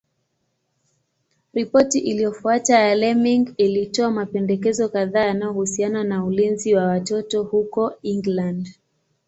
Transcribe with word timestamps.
Ripoti 1.53 1.99
iliyofuata 1.99 2.79
ya 2.79 2.95
Laming 2.95 3.53
ilitoa 3.57 4.11
mapendekezo 4.11 4.89
kadhaa 4.89 5.25
yanayohusiana 5.25 6.03
na 6.03 6.25
ulinzi 6.25 6.75
wa 6.75 6.83
watoto 6.85 7.43
huko 7.43 7.93
England. 8.03 8.75